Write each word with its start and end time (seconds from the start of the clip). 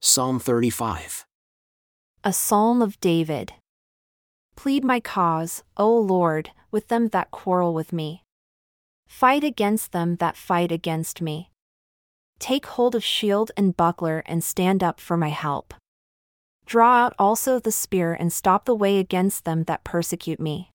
Psalm 0.00 0.38
35. 0.38 1.26
A 2.22 2.32
psalm 2.32 2.80
of 2.80 3.00
David. 3.00 3.54
Plead 4.54 4.84
my 4.84 5.00
cause, 5.00 5.64
O 5.76 5.92
Lord, 5.92 6.52
with 6.70 6.86
them 6.86 7.08
that 7.08 7.32
quarrel 7.32 7.74
with 7.74 7.92
me. 7.92 8.22
Fight 9.08 9.42
against 9.42 9.90
them 9.90 10.14
that 10.16 10.36
fight 10.36 10.70
against 10.70 11.20
me. 11.20 11.50
Take 12.38 12.66
hold 12.66 12.94
of 12.94 13.02
shield 13.02 13.50
and 13.56 13.76
buckler 13.76 14.22
and 14.24 14.44
stand 14.44 14.84
up 14.84 15.00
for 15.00 15.16
my 15.16 15.30
help. 15.30 15.74
Draw 16.64 17.06
out 17.06 17.14
also 17.18 17.58
the 17.58 17.72
spear 17.72 18.14
and 18.14 18.32
stop 18.32 18.66
the 18.66 18.76
way 18.76 18.98
against 18.98 19.44
them 19.44 19.64
that 19.64 19.82
persecute 19.82 20.38
me. 20.38 20.70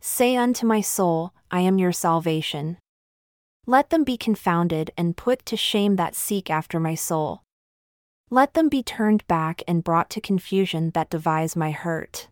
Say 0.00 0.34
unto 0.34 0.64
my 0.64 0.80
soul, 0.80 1.34
I 1.50 1.60
am 1.60 1.76
your 1.76 1.92
salvation. 1.92 2.78
Let 3.66 3.90
them 3.90 4.02
be 4.02 4.16
confounded 4.16 4.92
and 4.96 5.14
put 5.14 5.44
to 5.44 5.58
shame 5.58 5.96
that 5.96 6.14
seek 6.14 6.48
after 6.48 6.80
my 6.80 6.94
soul. 6.94 7.42
Let 8.32 8.54
them 8.54 8.68
be 8.68 8.84
turned 8.84 9.26
back 9.26 9.60
and 9.66 9.82
brought 9.82 10.08
to 10.10 10.20
confusion 10.20 10.90
that 10.90 11.10
devise 11.10 11.56
my 11.56 11.72
hurt. 11.72 12.28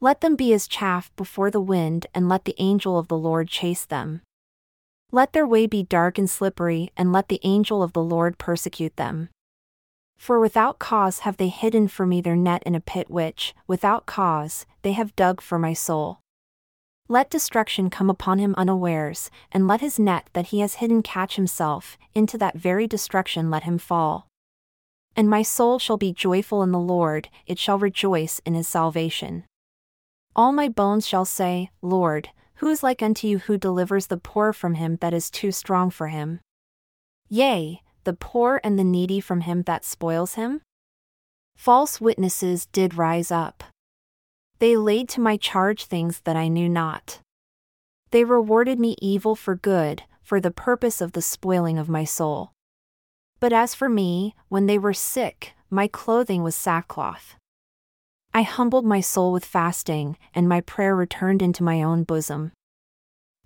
Let 0.00 0.22
them 0.22 0.36
be 0.36 0.54
as 0.54 0.66
chaff 0.66 1.14
before 1.16 1.50
the 1.50 1.60
wind, 1.60 2.06
and 2.14 2.30
let 2.30 2.46
the 2.46 2.54
angel 2.56 2.98
of 2.98 3.08
the 3.08 3.18
Lord 3.18 3.48
chase 3.48 3.84
them. 3.84 4.22
Let 5.10 5.34
their 5.34 5.46
way 5.46 5.66
be 5.66 5.82
dark 5.82 6.16
and 6.16 6.30
slippery, 6.30 6.92
and 6.96 7.12
let 7.12 7.28
the 7.28 7.40
angel 7.42 7.82
of 7.82 7.92
the 7.92 8.02
Lord 8.02 8.38
persecute 8.38 8.96
them. 8.96 9.28
For 10.16 10.40
without 10.40 10.78
cause 10.78 11.20
have 11.20 11.36
they 11.36 11.48
hidden 11.48 11.88
for 11.88 12.06
me 12.06 12.22
their 12.22 12.34
net 12.34 12.62
in 12.64 12.74
a 12.74 12.80
pit 12.80 13.10
which, 13.10 13.54
without 13.66 14.06
cause, 14.06 14.64
they 14.80 14.92
have 14.92 15.14
dug 15.14 15.42
for 15.42 15.58
my 15.58 15.74
soul. 15.74 16.20
Let 17.06 17.28
destruction 17.28 17.90
come 17.90 18.08
upon 18.08 18.38
him 18.38 18.54
unawares, 18.56 19.30
and 19.52 19.68
let 19.68 19.82
his 19.82 19.98
net 19.98 20.30
that 20.32 20.46
he 20.46 20.60
has 20.60 20.76
hidden 20.76 21.02
catch 21.02 21.36
himself, 21.36 21.98
into 22.14 22.38
that 22.38 22.56
very 22.56 22.86
destruction 22.86 23.50
let 23.50 23.64
him 23.64 23.76
fall. 23.76 24.26
And 25.14 25.28
my 25.28 25.42
soul 25.42 25.78
shall 25.78 25.98
be 25.98 26.12
joyful 26.12 26.62
in 26.62 26.72
the 26.72 26.78
Lord, 26.78 27.28
it 27.46 27.58
shall 27.58 27.78
rejoice 27.78 28.40
in 28.46 28.54
his 28.54 28.66
salvation. 28.66 29.44
All 30.34 30.52
my 30.52 30.68
bones 30.68 31.06
shall 31.06 31.26
say, 31.26 31.70
Lord, 31.82 32.30
who 32.56 32.68
is 32.68 32.82
like 32.82 33.02
unto 33.02 33.26
you 33.26 33.38
who 33.38 33.58
delivers 33.58 34.06
the 34.06 34.16
poor 34.16 34.52
from 34.52 34.74
him 34.74 34.96
that 35.00 35.12
is 35.12 35.30
too 35.30 35.52
strong 35.52 35.90
for 35.90 36.08
him? 36.08 36.40
Yea, 37.28 37.82
the 38.04 38.12
poor 38.14 38.60
and 38.64 38.78
the 38.78 38.84
needy 38.84 39.20
from 39.20 39.42
him 39.42 39.62
that 39.62 39.84
spoils 39.84 40.34
him? 40.34 40.62
False 41.56 42.00
witnesses 42.00 42.66
did 42.66 42.94
rise 42.94 43.30
up. 43.30 43.64
They 44.58 44.76
laid 44.76 45.08
to 45.10 45.20
my 45.20 45.36
charge 45.36 45.84
things 45.84 46.20
that 46.20 46.36
I 46.36 46.48
knew 46.48 46.68
not. 46.68 47.20
They 48.12 48.24
rewarded 48.24 48.78
me 48.78 48.96
evil 49.00 49.34
for 49.34 49.56
good, 49.56 50.04
for 50.22 50.40
the 50.40 50.50
purpose 50.50 51.00
of 51.00 51.12
the 51.12 51.22
spoiling 51.22 51.78
of 51.78 51.88
my 51.88 52.04
soul. 52.04 52.52
But 53.42 53.52
as 53.52 53.74
for 53.74 53.88
me, 53.88 54.36
when 54.48 54.66
they 54.66 54.78
were 54.78 54.94
sick, 54.94 55.54
my 55.68 55.88
clothing 55.88 56.44
was 56.44 56.54
sackcloth. 56.54 57.34
I 58.32 58.42
humbled 58.42 58.86
my 58.86 59.00
soul 59.00 59.32
with 59.32 59.44
fasting, 59.44 60.16
and 60.32 60.48
my 60.48 60.60
prayer 60.60 60.94
returned 60.94 61.42
into 61.42 61.64
my 61.64 61.82
own 61.82 62.04
bosom. 62.04 62.52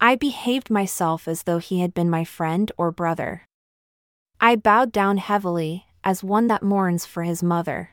I 0.00 0.16
behaved 0.16 0.70
myself 0.70 1.28
as 1.28 1.42
though 1.42 1.58
he 1.58 1.80
had 1.80 1.92
been 1.92 2.08
my 2.08 2.24
friend 2.24 2.72
or 2.78 2.90
brother. 2.90 3.42
I 4.40 4.56
bowed 4.56 4.92
down 4.92 5.18
heavily, 5.18 5.84
as 6.02 6.24
one 6.24 6.46
that 6.46 6.62
mourns 6.62 7.04
for 7.04 7.24
his 7.24 7.42
mother. 7.42 7.90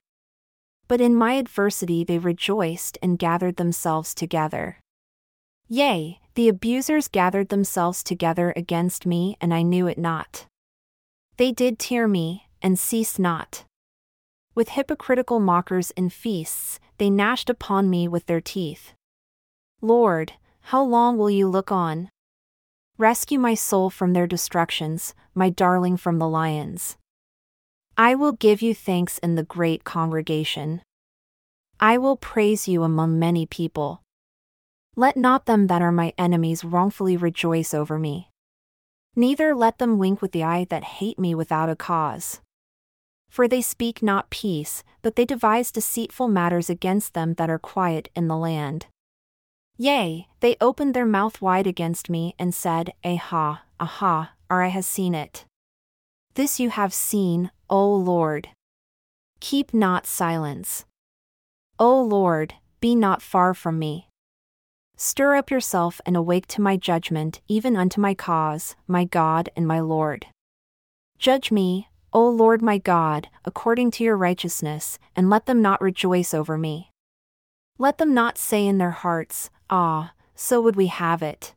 But 0.87 1.01
in 1.01 1.13
my 1.13 1.33
adversity 1.33 2.05
they 2.05 2.17
rejoiced 2.17 2.97
and 3.01 3.19
gathered 3.19 3.57
themselves 3.57 4.15
together. 4.15 4.77
Yea, 5.67 6.21
the 6.35 6.47
abusers 6.47 7.09
gathered 7.09 7.49
themselves 7.49 8.03
together 8.03 8.53
against 8.55 9.05
me, 9.05 9.35
and 9.41 9.53
I 9.53 9.63
knew 9.63 9.85
it 9.85 9.97
not. 9.97 10.45
They 11.39 11.53
did 11.53 11.79
tear 11.79 12.05
me, 12.05 12.49
and 12.61 12.77
cease 12.77 13.17
not. 13.17 13.63
With 14.55 14.75
hypocritical 14.75 15.39
mockers 15.39 15.91
in 15.91 16.09
feasts, 16.09 16.81
they 16.97 17.09
gnashed 17.09 17.49
upon 17.49 17.89
me 17.89 18.09
with 18.09 18.25
their 18.25 18.41
teeth. 18.41 18.91
Lord, 19.81 20.33
how 20.63 20.83
long 20.83 21.17
will 21.17 21.29
you 21.29 21.47
look 21.47 21.71
on? 21.71 22.09
Rescue 22.97 23.39
my 23.39 23.53
soul 23.53 23.89
from 23.89 24.11
their 24.11 24.27
destructions, 24.27 25.15
my 25.33 25.49
darling 25.49 25.95
from 25.95 26.19
the 26.19 26.27
lions. 26.27 26.97
I 27.97 28.15
will 28.15 28.33
give 28.33 28.61
you 28.61 28.75
thanks 28.75 29.17
in 29.19 29.35
the 29.35 29.43
great 29.43 29.85
congregation. 29.85 30.81
I 31.79 31.97
will 31.97 32.17
praise 32.17 32.67
you 32.67 32.83
among 32.83 33.17
many 33.17 33.45
people. 33.45 34.01
Let 34.97 35.15
not 35.15 35.45
them 35.45 35.67
that 35.67 35.81
are 35.81 35.93
my 35.93 36.11
enemies 36.17 36.65
wrongfully 36.65 37.15
rejoice 37.15 37.73
over 37.73 37.97
me. 37.97 38.28
Neither 39.15 39.55
let 39.55 39.77
them 39.79 39.97
wink 39.97 40.21
with 40.21 40.31
the 40.31 40.43
eye 40.43 40.65
that 40.69 40.83
hate 40.83 41.19
me 41.19 41.35
without 41.35 41.69
a 41.69 41.75
cause. 41.75 42.41
For 43.29 43.47
they 43.47 43.61
speak 43.61 44.01
not 44.01 44.29
peace, 44.29 44.83
but 45.01 45.15
they 45.15 45.25
devise 45.25 45.71
deceitful 45.71 46.27
matters 46.27 46.69
against 46.69 47.13
them 47.13 47.35
that 47.35 47.49
are 47.49 47.59
quiet 47.59 48.09
in 48.15 48.27
the 48.27 48.37
land. 48.37 48.87
Yea, 49.77 50.27
they 50.41 50.57
opened 50.59 50.93
their 50.93 51.05
mouth 51.05 51.41
wide 51.41 51.67
against 51.67 52.09
me 52.09 52.35
and 52.37 52.53
said, 52.53 52.91
Aha, 53.05 53.63
aha, 53.79 54.33
or 54.49 54.61
eye 54.61 54.67
has 54.67 54.85
seen 54.85 55.15
it. 55.15 55.45
This 56.33 56.59
you 56.59 56.69
have 56.69 56.93
seen, 56.93 57.51
O 57.69 57.93
Lord. 57.95 58.49
Keep 59.39 59.73
not 59.73 60.05
silence. 60.05 60.85
O 61.77 62.01
Lord, 62.01 62.55
be 62.81 62.93
not 62.93 63.21
far 63.21 63.53
from 63.53 63.79
me. 63.79 64.08
Stir 65.01 65.35
up 65.35 65.49
yourself 65.49 66.01
and 66.05 66.17
awake 66.17 66.45
to 66.47 66.61
my 66.61 66.75
judgment, 66.75 67.39
even 67.47 67.77
unto 67.77 68.01
my 68.01 68.13
cause, 68.13 68.75
my 68.85 69.05
God 69.05 69.47
and 69.55 69.65
my 69.65 69.79
Lord. 69.79 70.25
Judge 71.17 71.53
me, 71.53 71.87
O 72.11 72.27
Lord 72.27 72.61
my 72.61 72.77
God, 72.77 73.29
according 73.45 73.91
to 73.91 74.03
your 74.03 74.17
righteousness, 74.17 74.99
and 75.15 75.29
let 75.29 75.45
them 75.45 75.61
not 75.61 75.79
rejoice 75.79 76.33
over 76.33 76.57
me. 76.57 76.91
Let 77.77 77.97
them 77.97 78.13
not 78.13 78.37
say 78.37 78.67
in 78.67 78.77
their 78.77 78.91
hearts, 78.91 79.49
Ah, 79.69 80.11
so 80.35 80.59
would 80.59 80.75
we 80.75 80.87
have 80.87 81.23
it. 81.23 81.53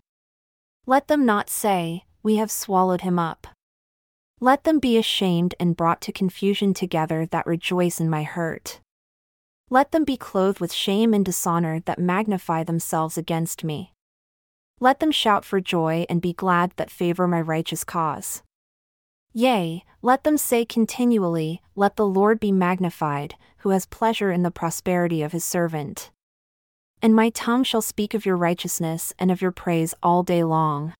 Let 0.86 1.08
them 1.08 1.26
not 1.26 1.50
say, 1.50 2.04
We 2.22 2.36
have 2.36 2.50
swallowed 2.52 3.00
him 3.00 3.18
up. 3.18 3.48
Let 4.38 4.62
them 4.62 4.78
be 4.78 4.96
ashamed 4.96 5.56
and 5.58 5.76
brought 5.76 6.00
to 6.02 6.12
confusion 6.12 6.74
together 6.74 7.26
that 7.26 7.48
rejoice 7.48 7.98
in 7.98 8.08
my 8.08 8.22
hurt. 8.22 8.78
Let 9.72 9.90
them 9.90 10.04
be 10.04 10.18
clothed 10.18 10.60
with 10.60 10.70
shame 10.70 11.14
and 11.14 11.24
dishonor 11.24 11.80
that 11.86 11.98
magnify 11.98 12.62
themselves 12.62 13.16
against 13.16 13.64
me. 13.64 13.94
Let 14.80 15.00
them 15.00 15.10
shout 15.10 15.46
for 15.46 15.62
joy 15.62 16.04
and 16.10 16.20
be 16.20 16.34
glad 16.34 16.72
that 16.76 16.90
favor 16.90 17.26
my 17.26 17.40
righteous 17.40 17.82
cause. 17.82 18.42
Yea, 19.32 19.82
let 20.02 20.24
them 20.24 20.36
say 20.36 20.66
continually, 20.66 21.62
Let 21.74 21.96
the 21.96 22.04
Lord 22.04 22.38
be 22.38 22.52
magnified, 22.52 23.36
who 23.60 23.70
has 23.70 23.86
pleasure 23.86 24.30
in 24.30 24.42
the 24.42 24.50
prosperity 24.50 25.22
of 25.22 25.32
his 25.32 25.42
servant. 25.42 26.10
And 27.00 27.16
my 27.16 27.30
tongue 27.30 27.64
shall 27.64 27.80
speak 27.80 28.12
of 28.12 28.26
your 28.26 28.36
righteousness 28.36 29.14
and 29.18 29.30
of 29.30 29.40
your 29.40 29.52
praise 29.52 29.94
all 30.02 30.22
day 30.22 30.44
long. 30.44 30.92